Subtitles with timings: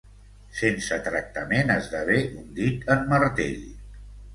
[0.59, 3.67] Sense tractament esdevé un dit en martell.